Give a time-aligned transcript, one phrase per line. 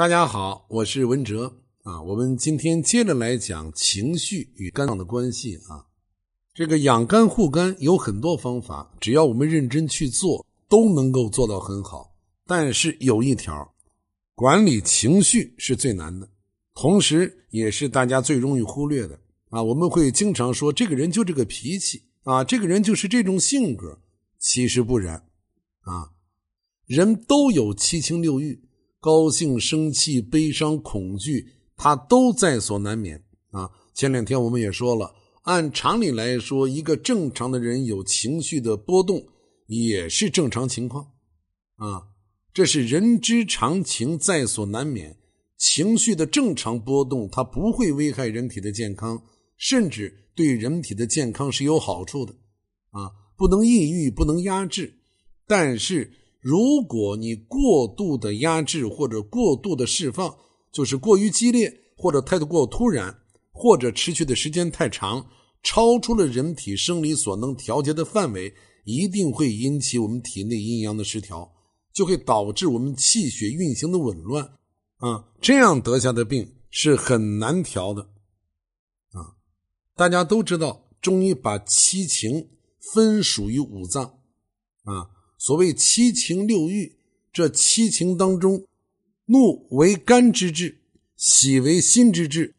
[0.00, 2.00] 大家好，我是文哲啊。
[2.00, 5.84] 我们今天接着来讲情绪与肝脏的关系啊。
[6.54, 12.16] 这个养肝护肝有很多方法，只要我们认真去做，都能够做到很好。
[12.46, 13.74] 但是有一条，
[14.34, 16.26] 管理情绪是最难的，
[16.72, 19.20] 同时也是大家最容易忽略的
[19.50, 19.62] 啊。
[19.62, 23.98] 我们会经常说这个人就这个脾气啊，这个人就是这种性格，
[24.38, 25.26] 其实不然
[25.82, 26.12] 啊。
[26.86, 28.62] 人都有七情六欲。
[29.00, 33.70] 高兴、生气、悲伤、恐惧，它都在所难免啊！
[33.94, 35.14] 前两天我们也说了，
[35.44, 39.26] 按常理来说，一个正常的人有情绪的波动
[39.66, 41.12] 也是正常情况
[41.76, 42.08] 啊，
[42.52, 45.16] 这是人之常情，在所难免。
[45.56, 49.22] 情绪的正常波动，它不会危害人体的健康，
[49.56, 52.34] 甚至对人体的健康是有好处的
[52.90, 53.10] 啊！
[53.34, 54.92] 不能抑郁，不能压制，
[55.46, 56.12] 但是。
[56.40, 60.34] 如果你过度的压制或者过度的释放，
[60.72, 63.14] 就是过于激烈或者态度过突然，
[63.52, 65.26] 或者持续的时间太长，
[65.62, 71.52] 超出了人体生理所能调节的范围，一定会引起我们体内阴阳的失调，
[71.92, 74.42] 就会导致我们气血运行的紊乱，
[74.96, 78.00] 啊，这样得下的病是很难调的，
[79.12, 79.36] 啊，
[79.94, 82.48] 大家都知道，中医把七情
[82.94, 84.20] 分属于五脏，
[84.84, 85.10] 啊。
[85.40, 86.98] 所谓七情六欲，
[87.32, 88.66] 这七情当中，
[89.24, 90.82] 怒为肝之志，
[91.16, 92.54] 喜为心之志，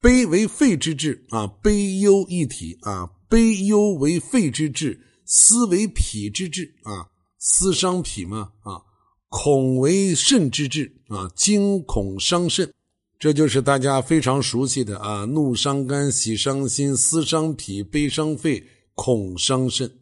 [0.00, 8.80] 悲为肺之志啊，悲忧一体啊，悲忧为肺之志，思为脾之志啊，思伤脾嘛啊，
[9.28, 12.72] 恐为肾之志啊，惊恐伤肾，
[13.18, 19.99] 这就是大家非常熟悉的啊，怒伤肝，喜伤心，思伤脾，悲伤肺，恐伤肾。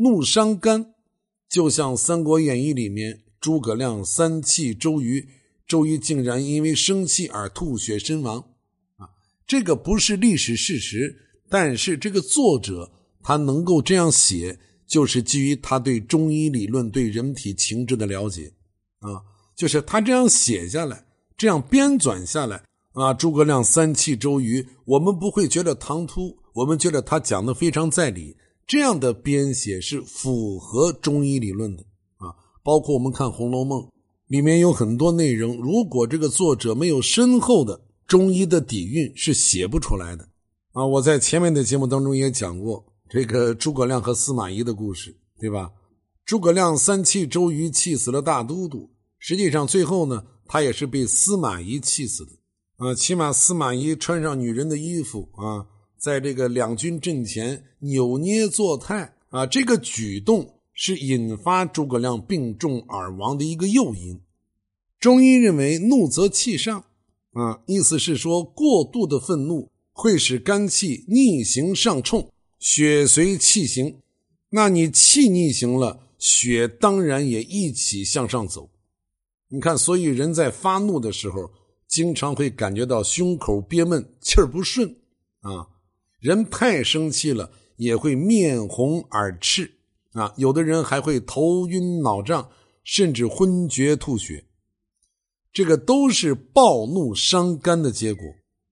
[0.00, 0.94] 怒伤肝，
[1.48, 5.28] 就像《三国演义》里面诸葛亮三气周瑜，
[5.66, 8.38] 周瑜竟然因为生气而吐血身亡。
[8.96, 9.10] 啊，
[9.44, 11.16] 这个不是历史事实，
[11.48, 12.92] 但是这个作者
[13.24, 14.56] 他能够这样写，
[14.86, 18.52] 就是基于他对中医理论、对人体情志的了解。
[19.00, 19.18] 啊，
[19.56, 21.04] 就是他这样写下来，
[21.36, 22.62] 这样编纂下来。
[22.92, 28.36] 啊，诸葛亮三气周瑜，我们不会觉得唐突，我们觉得他讲的非常在理。
[28.68, 31.82] 这样的编写是符合中医理论的
[32.18, 33.80] 啊，包括我们看《红楼梦》，
[34.26, 40.28] 里面有很多内容，如果这个作者没有深厚的中医的底蕴，是写不出来的
[40.72, 40.84] 啊。
[40.84, 45.72] 我在前面的节目当中也讲过这个诸葛亮和司马懿的故事，对吧？
[46.26, 52.32] 诸葛亮三气周瑜，气死了大都督，实际上最后呢，他也是被司马懿气死的
[52.76, 52.94] 啊。
[52.94, 55.64] 起码司马懿穿上女人的衣服啊。
[55.98, 64.20] 在这个两军阵前扭捏作态啊，这个举动是引发诸葛亮病重而亡的一个诱因。
[65.00, 66.84] 中医认为，怒则气上，
[67.32, 73.96] 啊，意思是说，过度的愤怒会使肝气逆行上冲，血随气行。
[74.50, 78.70] 那你气逆行了，血当然也一起向上走。
[79.48, 81.50] 你看，所以人在发怒的时候，
[81.86, 84.96] 经常会感觉到胸口憋闷，气儿不顺
[85.40, 85.66] 啊。
[86.18, 89.70] 人太生气了，也会面红耳赤
[90.12, 92.50] 啊，有的人还会头晕脑胀，
[92.82, 94.44] 甚至昏厥吐血，
[95.52, 98.24] 这个都是暴怒伤肝的结果。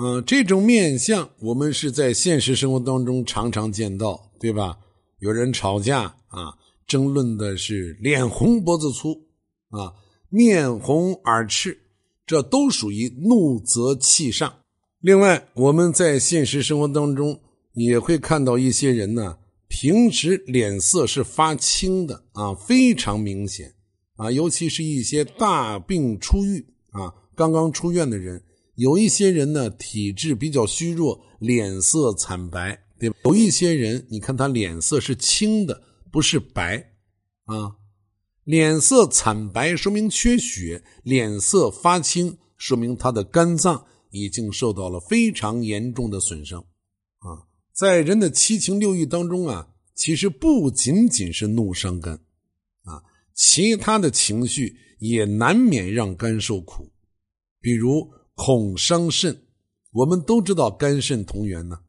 [0.00, 4.78] 嗯，这种面相我们是在现实生活当中常常见到，对吧？
[5.18, 6.54] 有人吵架啊，
[6.86, 9.26] 争论的是脸红脖子粗
[9.70, 9.92] 啊，
[10.28, 11.76] 面红耳赤，
[12.24, 14.60] 这都属于怒则气上。
[15.08, 17.40] 另外，我们在现实生活当中
[17.72, 23.72] 也会看到一些人呢，平时脸色是发青的啊，非常明显
[24.16, 28.42] 啊，尤其是一些大病初愈啊，刚刚出院的人，
[28.74, 33.16] 有一些人呢体质比较虚弱，脸色惨白，对吧？
[33.24, 36.76] 有一些人，你看他脸色是青的，不是白
[37.46, 37.76] 啊，
[38.44, 43.86] 脸色惨白说明缺血，脸色发青说明他的肝脏。
[44.10, 46.60] 已经受到了非常严重的损伤，
[47.18, 52.14] 啊，在人的七情六欲当中啊，其实不仅仅是怒伤肝，
[52.84, 53.02] 啊，
[53.34, 56.90] 其他的情绪也难免让肝受苦，
[57.60, 59.44] 比如恐伤肾。
[59.90, 61.80] 我们都知道肝肾同源呢，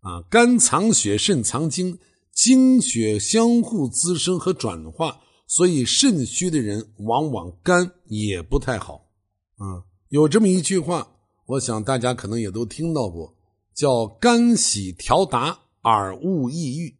[0.00, 1.98] 啊，肝藏血，肾藏精，
[2.32, 9.08] 精血相互滋生和转化，所以肾虚的人往往肝也不太好，
[9.56, 11.12] 啊，有这么一句话。
[11.46, 13.34] 我想大家可能也都听到过，
[13.74, 16.96] 叫“肝喜调达而勿抑郁”，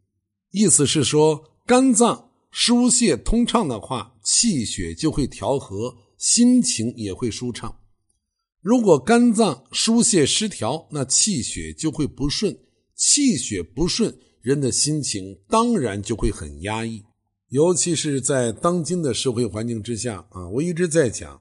[0.53, 7.77] 意思是说肝脏疏泄通畅的话，气血就会调和，心情也会舒畅。
[8.61, 12.57] 如果肝脏疏泄失调，那气血就会不顺，
[12.95, 17.03] 气血不顺，人的心情当然就会很压抑。
[17.51, 21.41] 尤其是在当今的社会环境之下啊，我一直在讲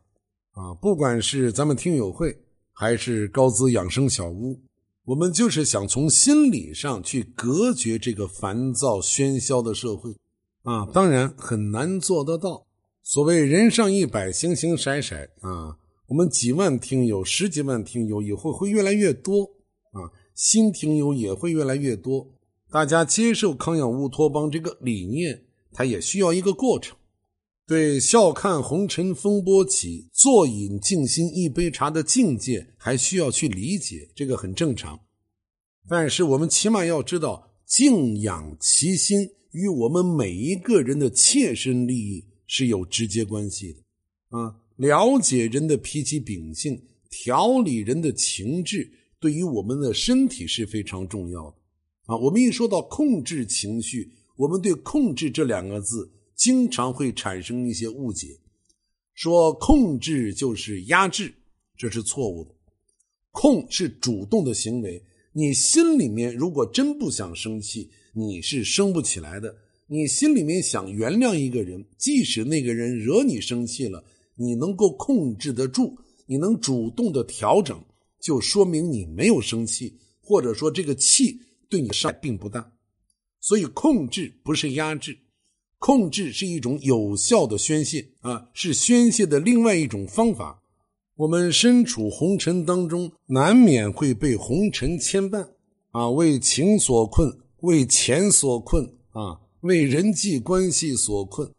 [0.51, 2.35] 啊，不管是咱们听友会，
[2.77, 4.60] 还是高资养生小屋，
[5.06, 10.12] 我们就是想从心理上去隔绝这个烦躁喧嚣的社会
[10.63, 12.68] 啊，当然很难做得到。
[13.01, 15.77] 所谓人上一百，形形色色啊。
[16.07, 19.44] 我们几万听友、十几万听友以后会越来越多
[19.92, 22.27] 啊，新听友也会越来越多。
[22.69, 26.98] 大家接受康养乌托邦这个理念，它也需要一个过程。
[27.67, 35.00] 对笑看红尘风波起，坐饮静心一杯茶的境界，还需要去理解，这个很正常。
[35.88, 44.57] 但是我们起码要知道，静养其心与我们每一个人的切身利益是有直接关系的啊。
[44.75, 46.79] 了解人的脾气秉性，
[47.09, 51.56] 调理人的情志，对于我们的身体是非常重要的
[52.06, 52.17] 啊！
[52.17, 58.39] 我们一说到控制情绪，我们对“控制”这两个字经常会产生一些误解，
[59.13, 61.33] 说控制就是压制，
[61.77, 62.53] 这是错误的。
[63.31, 65.03] 控是主动的行为，
[65.33, 69.55] 你心里面如果真不想生气，你是生不起来的。
[69.87, 74.03] 你心里面想原谅一个人，即使那个人惹你生气了。
[74.38, 77.81] 你能够控制得住，你能主动的调整，
[78.19, 81.39] 就说明你没有生气，或者说这个气
[81.69, 82.73] 对你伤害并不大。
[83.39, 85.17] 所以控制不是压制，
[85.85, 90.63] 控制是一种有效的宣泄啊，是宣泄的另外一种方法。
[91.15, 95.47] 我们身处红尘当中，难免会被红尘牵绊
[95.91, 101.53] 啊，为情所困，为钱所困啊，为人际关系所困，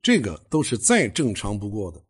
[0.00, 2.02] 这个都是再正常不过的。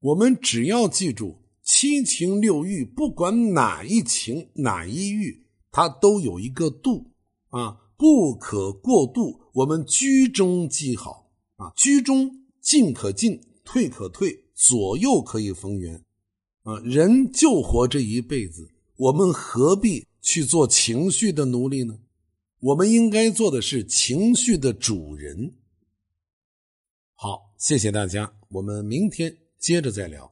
[0.00, 7.10] 我们只要记住七情六欲，不管哪一情哪一欲，它都有一个度
[7.50, 9.40] 啊，不可过度。
[9.52, 12.28] 我们居中即好啊，居中
[12.60, 16.04] 进可进，退可退，左右可以逢源
[16.64, 16.80] 啊。
[16.80, 21.96] 人就活这一辈子，我们何必去做情绪的奴隶呢？
[22.58, 25.54] 我们应该做的是情绪的主人。
[27.14, 29.38] 好，谢谢大家，我们明天。
[29.60, 30.31] 接着再聊。